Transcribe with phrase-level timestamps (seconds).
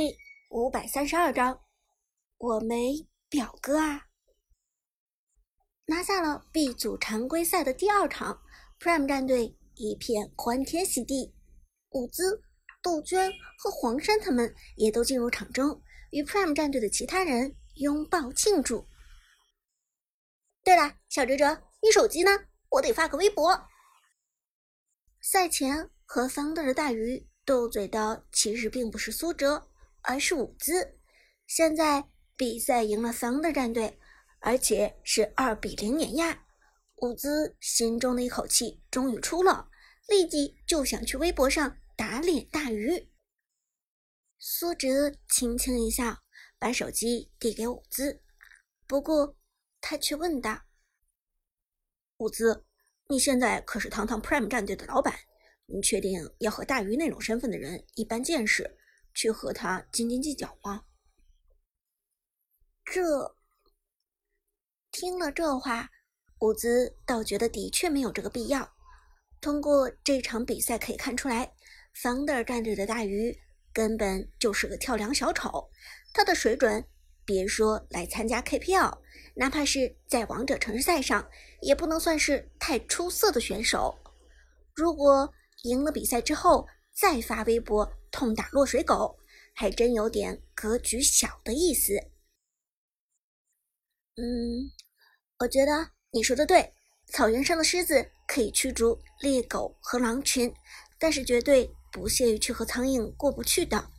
[0.00, 0.16] 第
[0.48, 1.60] 五百三十二章，
[2.38, 4.06] 我没表哥啊！
[5.84, 8.40] 拿下了 B 组常规赛的第二场
[8.78, 11.34] ，Prime 战队一片欢天喜地。
[11.90, 12.42] 伍兹、
[12.80, 18.88] 杜鹃和黄山他们也都进入场中，与 Prime 战队的其他人拥抱庆祝。
[20.64, 22.30] 对了，小哲哲，你手机呢？
[22.70, 23.68] 我得发个微博。
[25.20, 29.66] 赛前和 Founder 的大鱼斗嘴的其实并不是苏哲。
[30.02, 30.98] 而是伍兹，
[31.46, 33.98] 现在比赛赢了桑的战队，
[34.40, 36.46] 而且是二比零碾压。
[36.96, 39.70] 伍兹心中的一口气终于出了，
[40.08, 43.08] 立即就想去微博上打脸大鱼。
[44.38, 46.18] 苏哲轻轻一笑，
[46.58, 48.22] 把手机递给伍兹，
[48.86, 49.36] 不过
[49.80, 50.62] 他却问道
[52.18, 52.64] ：“伍兹，
[53.08, 55.14] 你现在可是堂堂 Prime 战队的老板，
[55.66, 58.76] 你确定要和大鱼那种身份的人一般见识？”
[59.20, 60.82] 去和他斤斤计较吗？
[62.86, 63.36] 这
[64.90, 65.90] 听了这话，
[66.38, 68.66] 伍兹倒觉得的确没有这个必要。
[69.38, 71.52] 通过这场比赛可以看出来
[71.94, 73.38] ，Founder 战队的大鱼
[73.74, 75.70] 根本就是个跳梁小丑。
[76.14, 76.82] 他的水准，
[77.26, 78.98] 别说来参加 KPL，
[79.34, 83.94] 哪怕是在王者城市赛上，也不能算是太出色的选手。
[84.74, 85.30] 如果
[85.64, 86.66] 赢了比赛之后
[87.00, 89.18] 再发微博，痛打落水狗，
[89.54, 91.94] 还真有点格局小的意思。
[94.16, 94.70] 嗯，
[95.38, 96.74] 我觉得你说的对，
[97.06, 100.54] 草原上的狮子可以驱逐猎狗和狼群，
[100.98, 103.90] 但是绝对不屑于去和苍蝇过不去的。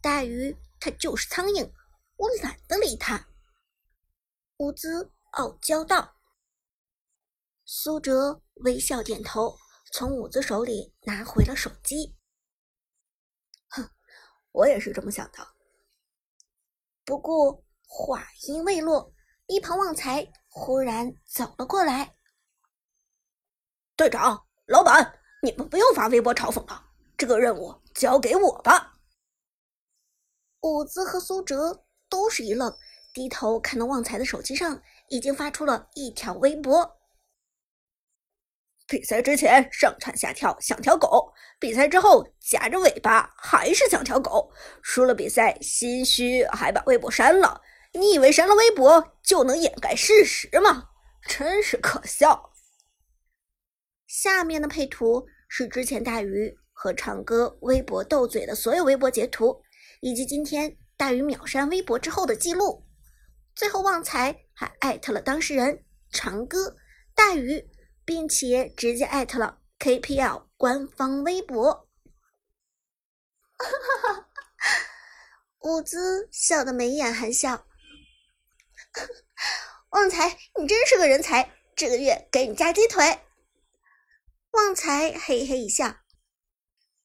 [0.00, 1.70] 大鱼它就是苍蝇，
[2.16, 3.28] 我懒得理它。
[4.56, 6.16] 伍兹傲娇道。
[7.66, 9.54] 苏哲微笑点头，
[9.92, 12.14] 从伍兹手里拿回了手机。
[14.58, 15.38] 我也是这么想的。
[17.04, 19.12] 不过话音未落，
[19.46, 22.16] 一旁旺财忽然走了过来。
[23.94, 26.84] 队长、老板，你们不要发微博嘲讽了，
[27.16, 28.94] 这个任务交给我吧。
[30.62, 32.76] 伍兹和苏哲都是一愣，
[33.14, 36.97] 低头看到旺财的手机上已经发出了一条微博。
[38.88, 44.50] 比赛之前上蹿下跳像条狗，比赛之后夹着尾巴还是像条狗。
[44.82, 47.60] 输了比赛心虚，还把微博删了。
[47.92, 50.88] 你以为删了微博就能掩盖事实吗？
[51.28, 52.50] 真是可笑。
[54.06, 59.60] 下面的配图是之前大鱼和长歌微博斗嘴的所有微博截图，
[60.00, 62.86] 以及今天大鱼秒删微博之后的记录。
[63.54, 66.74] 最后旺财还艾特了当事人长歌、
[67.14, 67.68] 大鱼。
[68.08, 71.86] 并且直接艾特了 KPL 官方微博，
[73.58, 74.28] 哈哈哈！
[75.58, 77.66] 伍兹笑得眉眼含笑，
[79.92, 83.20] 旺财，你真是个人才，这个月给你加鸡腿。
[84.52, 85.98] 旺财嘿嘿一笑，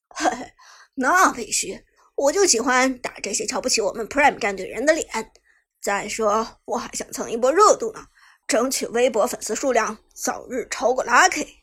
[0.07, 0.53] 嘿嘿，
[0.93, 5.33] 那必须，我就喜欢打这些瞧不起我们 Prime 战队人的脸。
[5.81, 8.07] 再说，我还想蹭一波热度呢。
[8.53, 11.57] 争取微博粉丝数量早日超过 Lucky。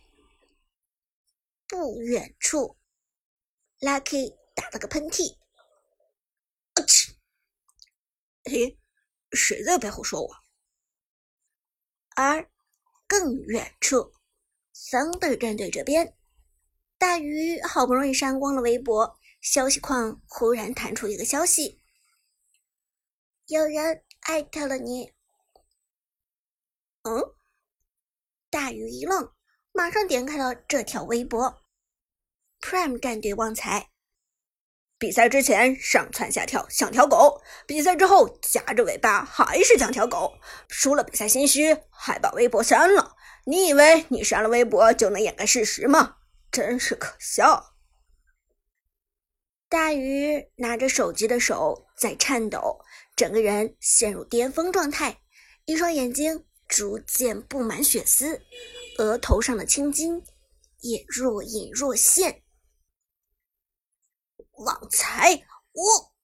[1.69, 2.77] 不远处
[3.79, 5.37] ，Lucky 打了个喷嚏，
[6.75, 7.15] 我去！
[8.43, 8.77] 嘿，
[9.31, 10.35] 谁在背后说我？
[12.17, 12.51] 而
[13.07, 14.13] 更远处
[14.75, 16.17] ，Thunder 战队这边，
[16.99, 21.81] 大鱼好不容易删光了微博，消息框忽然弹出一个消息：
[23.47, 25.13] 有人艾特了你。
[27.03, 27.35] 嗯，
[28.51, 29.33] 大鱼一愣，
[29.73, 31.63] 马上点开了这条微博。
[32.61, 33.89] Prime 战队旺财，
[34.99, 40.39] 比赛之前上蹿下跳像条狗，比赛之后夹着尾巴还是像条狗。
[40.69, 43.17] 输了比赛心虚，还把微博删了。
[43.47, 46.17] 你以为你删了微博就能掩盖事实吗？
[46.53, 47.77] 真是可笑！
[49.71, 52.85] 大鱼拿着手机的手在颤抖，
[53.17, 55.23] 整个人陷入巅峰状态，
[55.65, 56.45] 一双眼睛。
[56.71, 58.47] 逐渐布满血丝，
[58.99, 60.23] 额头上的青筋
[60.79, 62.45] 也若隐若现。
[64.53, 66.15] 旺财，我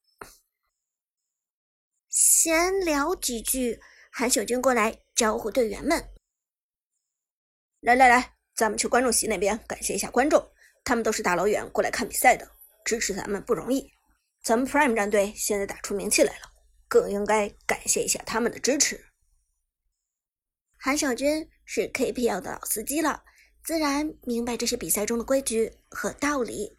[2.09, 3.81] 闲聊几句，
[4.13, 6.11] 韩小军过来招呼队员们
[7.83, 10.53] ：“来来来，咱们去观众席那边感谢一下观众，
[10.85, 12.49] 他们都是大老远过来看比赛的，
[12.85, 13.91] 支持咱们不容易。
[14.45, 16.53] 咱们 Prime 战队现在打出名气来了，
[16.87, 19.05] 更应该感谢一下他们的支持。”
[20.87, 23.25] 韩小军是 KPL 的老司机了，
[23.65, 26.79] 自然明白这些比赛中的规矩和道理。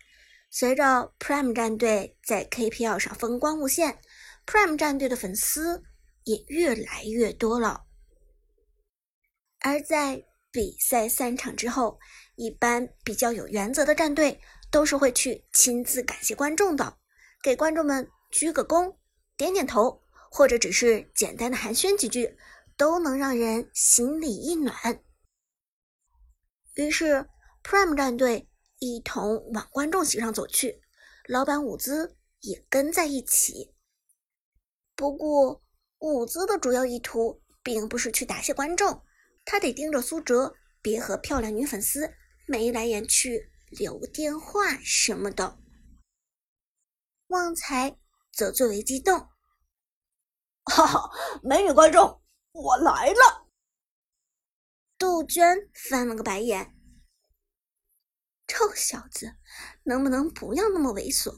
[0.49, 3.99] 随着 Prime 战队在 KPL 上风光无限
[4.45, 5.83] ，Prime 战队的粉丝
[6.23, 7.83] 也越来越多了。
[9.59, 11.99] 而在比赛散场之后，
[12.37, 14.39] 一般比较有原则的战队
[14.71, 16.97] 都是会去亲自感谢观众的，
[17.43, 18.95] 给观众们鞠个躬、
[19.35, 20.01] 点点头，
[20.31, 22.37] 或者只是简单的寒暄几句，
[22.77, 25.03] 都能让人心里一暖。
[26.75, 27.27] 于是
[27.63, 28.47] ，Prime 战队。
[28.79, 30.83] 一同往观众席上走去，
[31.25, 33.73] 老板伍兹也跟在一起。
[34.95, 35.63] 不过，
[35.97, 39.03] 伍兹的主要意图并不是去答谢观众，
[39.43, 42.13] 他得盯着苏哲，别和漂亮女粉丝
[42.45, 45.57] 眉来眼去、留电话什么的。
[47.29, 47.97] 旺财
[48.31, 49.27] 则最为激动
[50.65, 51.09] ：“哈哈，
[51.41, 52.21] 美女观众，
[52.57, 53.47] 我来了！”
[54.97, 56.73] 杜鹃翻了个白眼。
[58.47, 59.35] 臭小子，
[59.83, 61.35] 能不能不要那么猥琐？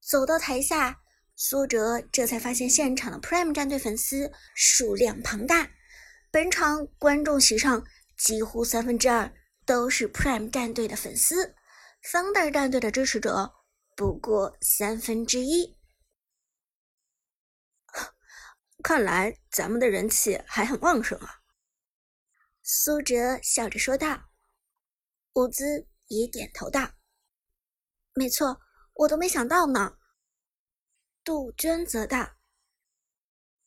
[0.00, 1.00] 走到台下，
[1.36, 5.70] 苏哲这才发现现场的 Prime 战队粉丝数量庞大。
[6.30, 7.86] 本场观众席上
[8.18, 9.32] 几乎三分之二
[9.64, 11.54] 都是 Prime 战队的粉丝
[12.02, 13.54] ，Thunder 战队的支持者
[13.96, 15.77] 不过三分之一。
[18.82, 21.40] 看来咱们的人气还很旺盛啊！
[22.62, 24.30] 苏哲笑着说道。
[25.34, 26.90] 伍兹也点头道
[28.14, 28.60] ：“没错，
[28.94, 29.98] 我都没想到呢。”
[31.22, 32.36] 杜鹃则道：“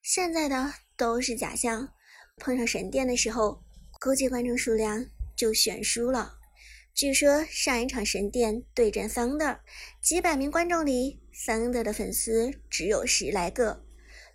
[0.02, 1.94] 现在的都是假象，
[2.38, 3.63] 碰上神殿的时候，
[4.00, 5.06] 估计观众数量
[5.36, 6.40] 就悬殊了。
[6.94, 9.60] 据说上一场神殿对阵 Thunder，
[10.02, 13.86] 几百名观众里，Thunder 的粉丝只有十来个，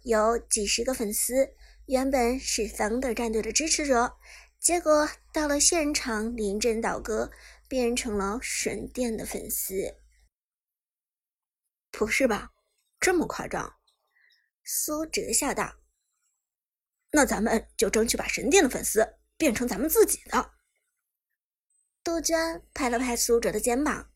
[0.07, 1.53] 有几十个粉丝
[1.87, 4.17] 原本是 Thunder 战队的支持者。”
[4.59, 7.31] 结果到了现场，临阵倒戈，
[7.69, 9.97] 变成了神殿的粉丝。
[11.91, 12.53] 不是吧？
[12.99, 13.77] 这么夸张？
[14.65, 15.77] 苏哲笑道
[17.13, 20.55] ：“那咱们就争取把神殿的粉丝变成咱们自己的。”
[22.03, 24.11] 杜鹃拍了拍苏哲的肩膀：“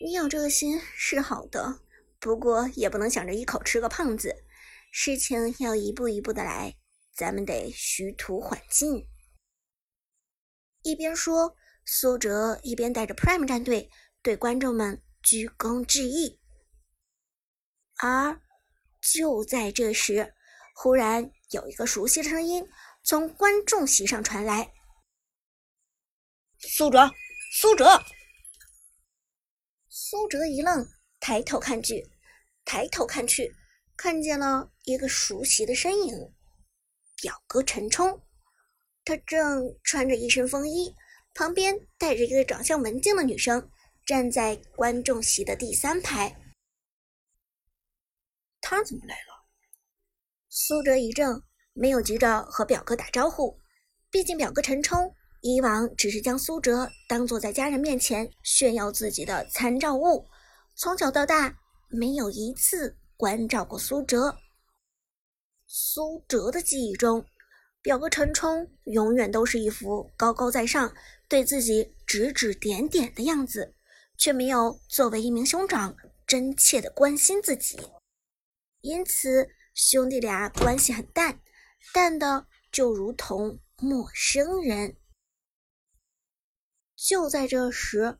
[0.00, 1.80] 你有这个心是好的，
[2.22, 4.44] 不过也不能想着一口吃个胖子，
[4.92, 6.76] 事情要一步一步的来。”
[7.14, 9.06] 咱们得徐图缓进。
[10.82, 11.54] 一边说，
[11.84, 13.90] 苏哲一边带着 Prime 战队
[14.22, 16.40] 对观众们鞠躬致意。
[17.96, 18.40] 而
[19.00, 20.32] 就在这时，
[20.74, 22.66] 忽然有一个熟悉的声音
[23.02, 24.72] 从观众席上传来
[26.58, 27.10] ：“苏哲，
[27.52, 28.02] 苏哲！”
[29.90, 30.88] 苏哲一愣，
[31.20, 32.10] 抬头看去，
[32.64, 33.54] 抬头看去，
[33.96, 36.32] 看见了一个熟悉的身影。
[37.20, 38.22] 表哥陈冲，
[39.04, 40.94] 他正穿着一身风衣，
[41.34, 43.70] 旁边带着一个长相文静的女生，
[44.04, 46.36] 站在观众席的第三排。
[48.60, 49.46] 他怎么来了？
[50.48, 51.42] 苏哲一怔，
[51.72, 53.58] 没有急着和表哥打招呼，
[54.10, 60.28] 毕竟表哥陈冲以往只是将苏哲当做在家人面前炫耀自己的参照物，
[60.74, 61.58] 从小到大
[61.92, 64.38] 没有一次关照过苏哲。
[65.66, 67.24] 苏哲的记忆中，
[67.82, 70.94] 表哥陈冲永远都是一副高高在上、
[71.28, 73.74] 对自己指指点点的样子，
[74.16, 75.94] 却没有作为一名兄长
[76.26, 77.78] 真切的关心自己。
[78.80, 81.40] 因此，兄弟俩关系很淡，
[81.92, 84.96] 淡的就如同陌生人。
[86.96, 88.18] 就在这时，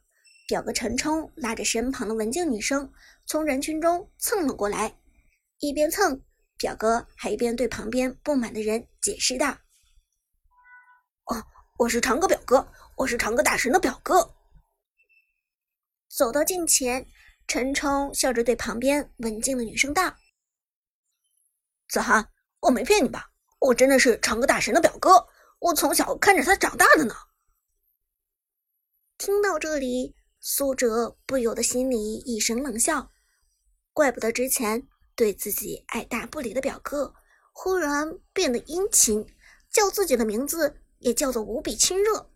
[0.49, 2.93] 表哥陈冲拉着身旁的文静女生
[3.27, 4.99] 从人群中蹭了过来，
[5.59, 6.23] 一边蹭。
[6.59, 9.59] 表哥还一边对旁边不满的人解释道
[11.27, 11.45] ：“哦，
[11.77, 14.37] 我是长歌表哥，我是长歌大神的表哥。”
[16.09, 17.05] 走到近前，
[17.49, 20.15] 陈冲笑着对旁边文静的女生道
[21.89, 22.29] ：“子涵，
[22.61, 23.33] 我没骗你吧？
[23.59, 25.27] 我真的是长歌大神的表哥，
[25.59, 27.15] 我从小看着他长大的呢。”
[29.19, 30.15] 听到这里，
[30.45, 33.13] 苏哲不由得心里一声冷笑，
[33.93, 34.89] 怪不得之前。
[35.15, 37.15] 对自己爱答不理的表哥，
[37.53, 39.25] 忽然变得殷勤，
[39.71, 42.31] 叫自己的名字也叫做无比亲热。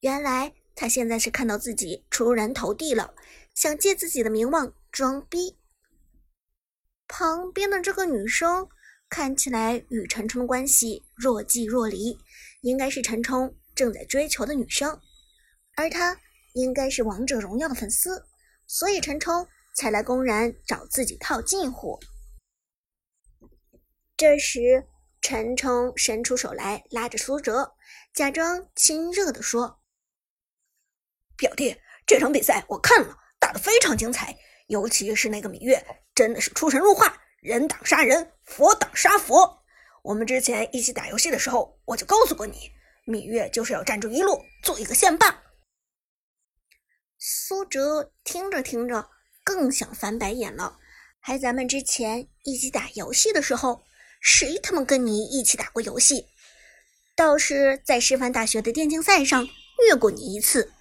[0.00, 3.14] 原来他现在是看到自己出人头地了，
[3.54, 5.56] 想借自己的名望装逼。
[7.06, 8.68] 旁边的这个女生
[9.08, 12.18] 看起来与陈冲的关系若即若离，
[12.62, 15.00] 应该是陈冲正在追求的女生，
[15.76, 16.20] 而她
[16.58, 18.26] 应该是王者荣耀的粉丝，
[18.66, 19.46] 所以陈冲。
[19.74, 22.00] 才来公然找自己套近乎。
[24.16, 24.88] 这时，
[25.20, 27.74] 陈冲伸出手来拉着苏哲，
[28.12, 29.78] 假装亲热地说
[31.38, 31.76] ：“表弟，
[32.08, 34.36] 这场比赛我看了，打得非常精彩，
[34.66, 35.80] 尤其是那个芈月，
[36.12, 39.62] 真的是出神入化，人挡杀人，佛挡杀佛。
[40.02, 42.72] 我们之前一起打游戏的时候，我就告诉过你，
[43.06, 45.40] 芈月就是要站住一路，做一个线霸。
[47.20, 49.10] 苏哲听着听着，
[49.42, 50.78] 更想翻白眼了。
[51.18, 53.82] 还咱们之前一起打游戏的时候，
[54.20, 56.26] 谁他妈跟你一起打过游戏？
[57.16, 59.44] 倒是在师范大学的电竞赛上
[59.84, 60.72] 虐过你一次。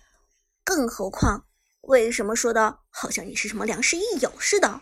[0.64, 1.48] 更何况，
[1.82, 4.82] 为什么说的好像你是什么良师益友似的？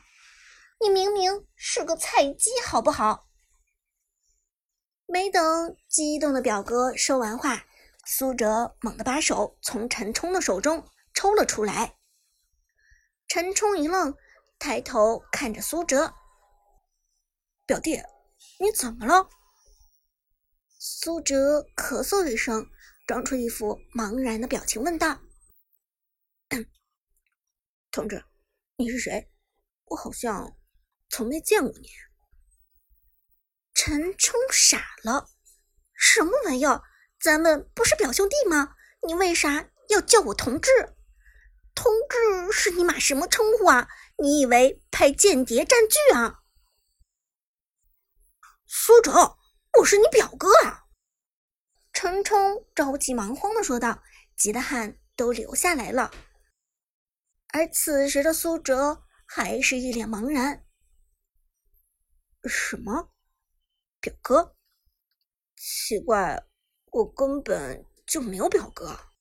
[0.82, 3.30] 你明明是个菜鸡，好不好？
[5.06, 7.66] 没等激动的表哥说完话，
[8.06, 10.86] 苏哲猛地把手从陈冲的手中
[11.16, 11.98] 抽了出来。
[13.28, 14.16] 陈冲一愣，
[14.60, 16.14] 抬头看着苏哲
[17.66, 18.00] ：“表弟，
[18.60, 19.28] 你怎么了？”
[20.78, 22.70] 苏哲咳嗽一声，
[23.08, 25.20] 装出一副茫然的表情，问道
[27.90, 28.24] ：“同志，
[28.76, 29.32] 你是谁？
[29.86, 30.56] 我好像
[31.10, 31.90] 从没见过你。”
[33.74, 35.30] 陈冲傻了，
[35.94, 36.84] 什么玩意儿？
[37.20, 38.76] 咱们不是表兄弟吗？
[39.08, 40.95] 你为啥要叫我同志？
[41.76, 43.88] 同志是你妈什么称呼啊？
[44.18, 46.42] 你以为拍间谍占据啊？
[48.66, 49.38] 苏哲，
[49.80, 50.86] 我是你表哥啊！
[51.92, 54.02] 陈冲着急忙慌的说道，
[54.38, 56.12] 急得汗都流下来了。
[57.50, 60.66] 而此时的苏哲还是一脸茫然。
[62.46, 63.12] 什么？
[64.00, 64.56] 表哥，
[65.56, 66.42] 奇怪，
[66.92, 69.15] 我根本就没有表哥。